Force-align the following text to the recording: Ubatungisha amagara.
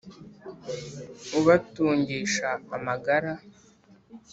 Ubatungisha 1.39 2.49
amagara. 2.75 3.31